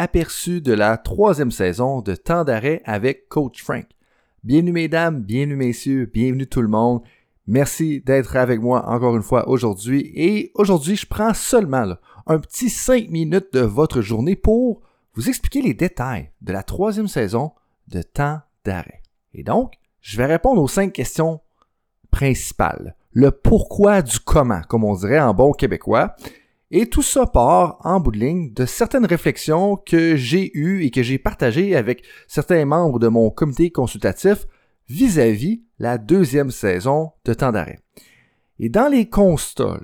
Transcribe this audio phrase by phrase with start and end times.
[0.00, 3.84] aperçu de la troisième saison de Temps d'arrêt avec Coach Frank.
[4.42, 7.02] Bienvenue mesdames, bienvenue messieurs, bienvenue tout le monde.
[7.46, 10.10] Merci d'être avec moi encore une fois aujourd'hui.
[10.14, 14.80] Et aujourd'hui, je prends seulement un petit 5 minutes de votre journée pour
[15.12, 17.52] vous expliquer les détails de la troisième saison
[17.88, 19.02] de Temps d'arrêt.
[19.34, 21.40] Et donc, je vais répondre aux cinq questions
[22.10, 22.96] principales.
[23.12, 26.16] Le pourquoi du comment, comme on dirait en bon québécois.
[26.72, 30.92] Et tout ça part, en bout de ligne, de certaines réflexions que j'ai eues et
[30.92, 34.46] que j'ai partagées avec certains membres de mon comité consultatif
[34.88, 37.80] vis-à-vis la deuxième saison de Temps d'arrêt.
[38.60, 39.80] Et dans les constats,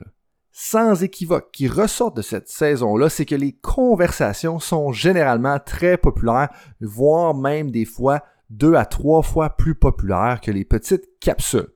[0.52, 6.50] sans équivoque, qui ressortent de cette saison-là, c'est que les conversations sont généralement très populaires,
[6.80, 11.68] voire même des fois deux à trois fois plus populaires que les petites capsules.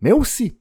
[0.00, 0.58] Mais aussi,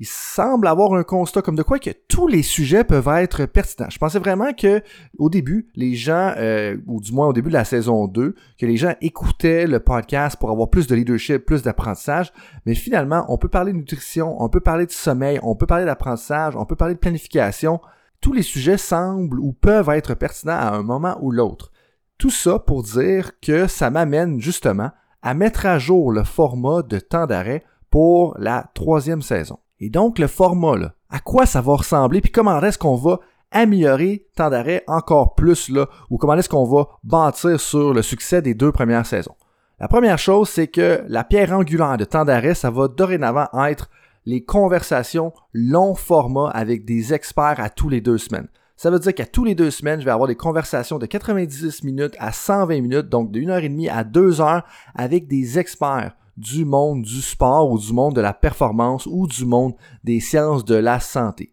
[0.00, 3.90] il semble avoir un constat comme de quoi que tous les sujets peuvent être pertinents.
[3.90, 4.82] Je pensais vraiment que
[5.18, 8.64] au début, les gens, euh, ou du moins au début de la saison 2, que
[8.64, 12.32] les gens écoutaient le podcast pour avoir plus de leadership, plus d'apprentissage,
[12.64, 15.84] mais finalement, on peut parler de nutrition, on peut parler de sommeil, on peut parler
[15.84, 17.78] d'apprentissage, on peut parler de planification.
[18.22, 21.72] Tous les sujets semblent ou peuvent être pertinents à un moment ou l'autre.
[22.16, 26.98] Tout ça pour dire que ça m'amène justement à mettre à jour le format de
[26.98, 29.58] temps d'arrêt pour la troisième saison.
[29.80, 34.26] Et donc, le format, à quoi ça va ressembler, puis comment est-ce qu'on va améliorer
[34.36, 38.72] d'arrêt encore plus, là, ou comment est-ce qu'on va bâtir sur le succès des deux
[38.72, 39.34] premières saisons?
[39.80, 43.90] La première chose, c'est que la pierre angulaire de temps ça va dorénavant être
[44.26, 48.48] les conversations long format avec des experts à tous les deux semaines.
[48.76, 51.84] Ça veut dire qu'à tous les deux semaines, je vais avoir des conversations de 90
[51.84, 54.64] minutes à 120 minutes, donc de 1 heure et demie à 2 heures
[54.94, 59.44] avec des experts du monde du sport ou du monde de la performance ou du
[59.44, 59.74] monde
[60.04, 61.52] des sciences de la santé.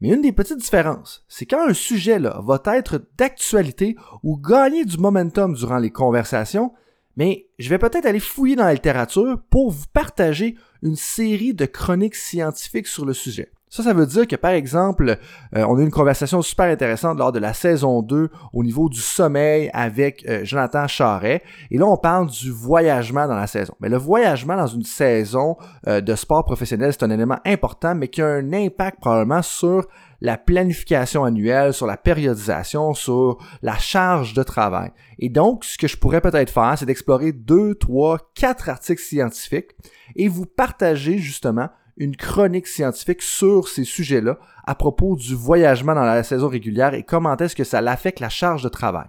[0.00, 4.84] Mais une des petites différences, c'est quand un sujet là, va être d'actualité ou gagner
[4.84, 6.72] du momentum durant les conversations,
[7.16, 11.64] mais je vais peut-être aller fouiller dans la littérature pour vous partager une série de
[11.64, 13.50] chroniques scientifiques sur le sujet.
[13.74, 15.18] Ça, ça veut dire que, par exemple,
[15.56, 18.88] euh, on a eu une conversation super intéressante lors de la saison 2 au niveau
[18.88, 21.42] du sommeil avec euh, Jonathan Charret.
[21.72, 23.74] Et là, on parle du voyagement dans la saison.
[23.80, 25.56] Mais le voyagement dans une saison
[25.88, 29.88] euh, de sport professionnel, c'est un élément important, mais qui a un impact probablement sur
[30.20, 34.92] la planification annuelle, sur la périodisation, sur la charge de travail.
[35.18, 39.72] Et donc, ce que je pourrais peut-être faire, c'est d'explorer deux, trois, quatre articles scientifiques
[40.14, 46.04] et vous partager justement une chronique scientifique sur ces sujets-là à propos du voyagement dans
[46.04, 49.06] la saison régulière et comment est-ce que ça l'affecte la charge de travail.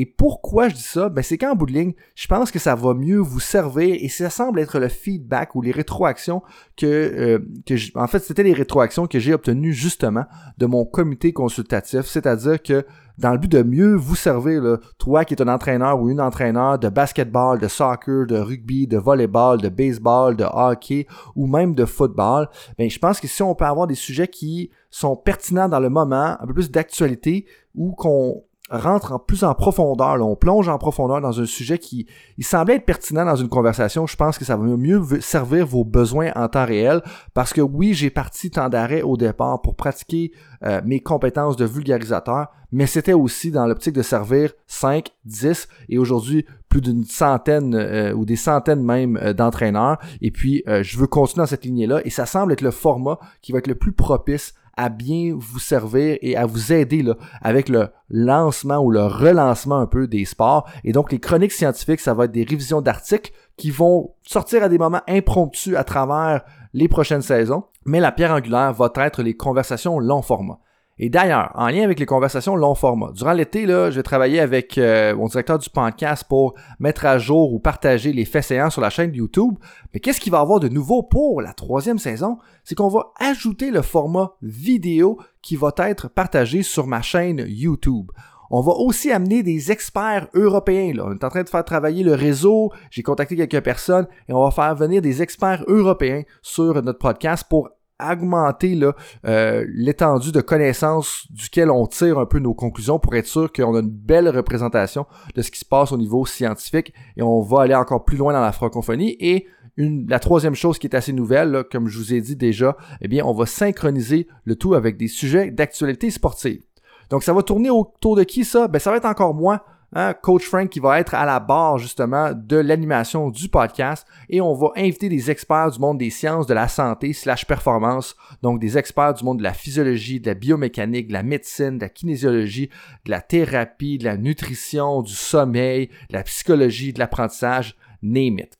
[0.00, 1.08] Et pourquoi je dis ça?
[1.08, 4.08] Ben, c'est qu'en bout de ligne, je pense que ça va mieux vous servir et
[4.08, 6.40] ça semble être le feedback ou les rétroactions
[6.76, 10.24] que, euh, que en fait, c'était les rétroactions que j'ai obtenues justement
[10.56, 12.86] de mon comité consultatif, c'est-à-dire que
[13.18, 16.20] dans le but de mieux vous servir, là, toi qui es un entraîneur ou une
[16.20, 21.74] entraîneur de basketball, de soccer, de rugby, de volleyball, de baseball, de hockey ou même
[21.74, 22.48] de football,
[22.78, 25.90] ben, je pense que si on peut avoir des sujets qui sont pertinents dans le
[25.90, 30.78] moment, un peu plus d'actualité ou qu'on rentre en plus en profondeur, on plonge en
[30.78, 32.06] profondeur dans un sujet qui
[32.36, 35.84] il semblait être pertinent dans une conversation, je pense que ça va mieux servir vos
[35.84, 37.02] besoins en temps réel.
[37.34, 40.32] Parce que oui, j'ai parti temps d'arrêt au départ pour pratiquer
[40.64, 45.98] euh, mes compétences de vulgarisateur, mais c'était aussi dans l'optique de servir 5, 10 et
[45.98, 49.98] aujourd'hui plus d'une centaine euh, ou des centaines même euh, d'entraîneurs.
[50.20, 53.52] Et puis je veux continuer dans cette lignée-là et ça semble être le format qui
[53.52, 57.68] va être le plus propice à bien vous servir et à vous aider là, avec
[57.68, 60.70] le lancement ou le relancement un peu des sports.
[60.84, 64.68] Et donc, les chroniques scientifiques, ça va être des révisions d'articles qui vont sortir à
[64.68, 67.64] des moments impromptus à travers les prochaines saisons.
[67.84, 70.60] Mais la pierre angulaire va être les conversations long format.
[71.00, 74.78] Et d'ailleurs, en lien avec les conversations long format, durant l'été, là, je vais avec
[74.78, 78.80] euh, mon directeur du podcast pour mettre à jour ou partager les faits séants sur
[78.80, 79.54] la chaîne YouTube.
[79.94, 82.38] Mais qu'est-ce qu'il va y avoir de nouveau pour la troisième saison?
[82.64, 88.10] C'est qu'on va ajouter le format vidéo qui va être partagé sur ma chaîne YouTube.
[88.50, 90.94] On va aussi amener des experts européens.
[90.94, 91.04] Là.
[91.06, 92.72] On est en train de faire travailler le réseau.
[92.90, 97.44] J'ai contacté quelques personnes et on va faire venir des experts européens sur notre podcast
[97.48, 97.68] pour
[98.00, 98.78] augmenter
[99.26, 103.74] euh, l'étendue de connaissances duquel on tire un peu nos conclusions pour être sûr qu'on
[103.74, 107.62] a une belle représentation de ce qui se passe au niveau scientifique et on va
[107.62, 109.46] aller encore plus loin dans la francophonie et
[109.76, 113.06] une, la troisième chose qui est assez nouvelle, comme je vous ai dit déjà, eh
[113.06, 116.62] bien, on va synchroniser le tout avec des sujets d'actualité sportive.
[117.10, 118.66] Donc, ça va tourner autour de qui ça?
[118.66, 121.78] Ben, ça va être encore moi Hein, Coach Frank qui va être à la barre
[121.78, 126.46] justement de l'animation du podcast et on va inviter des experts du monde des sciences,
[126.46, 130.34] de la santé slash performance, donc des experts du monde de la physiologie, de la
[130.34, 132.68] biomécanique, de la médecine, de la kinésiologie,
[133.06, 138.58] de la thérapie, de la nutrition, du sommeil, de la psychologie, de l'apprentissage, name it.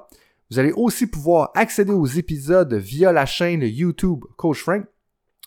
[0.49, 4.85] Vous allez aussi pouvoir accéder aux épisodes via la chaîne YouTube Coach Frank.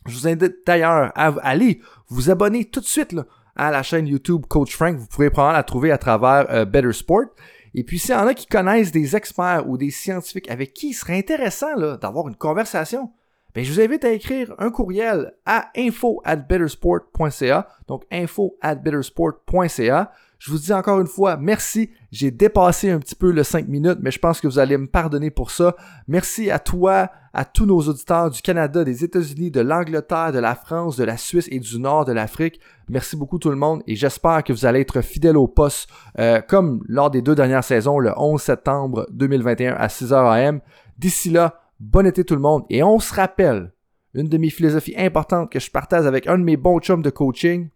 [0.06, 3.14] Je vous invite d'ailleurs à aller vous abonner tout de suite
[3.56, 4.96] à la chaîne YouTube Coach Frank.
[4.96, 7.26] Vous pourrez probablement la trouver à travers euh, Better Sport.
[7.74, 10.88] Et puis, s'il y en a qui connaissent des experts ou des scientifiques avec qui
[10.88, 13.12] il serait intéressant d'avoir une conversation,
[13.54, 17.68] ben, je vous invite à écrire un courriel à info at bettersport.ca.
[17.88, 20.12] Donc, info at bettersport.ca.
[20.40, 21.90] Je vous dis encore une fois, merci.
[22.10, 24.86] J'ai dépassé un petit peu le 5 minutes, mais je pense que vous allez me
[24.86, 25.76] pardonner pour ça.
[26.08, 30.54] Merci à toi, à tous nos auditeurs du Canada, des États-Unis, de l'Angleterre, de la
[30.54, 32.58] France, de la Suisse et du nord de l'Afrique.
[32.88, 36.40] Merci beaucoup tout le monde et j'espère que vous allez être fidèles au poste euh,
[36.40, 40.60] comme lors des deux dernières saisons, le 11 septembre 2021 à 6h AM.
[40.96, 43.72] D'ici là, bon été tout le monde et on se rappelle
[44.12, 47.10] une de mes philosophies importantes que je partage avec un de mes bons chums de
[47.10, 47.70] coaching,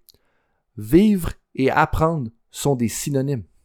[0.77, 3.45] vivre et apprendre sont des synonymes.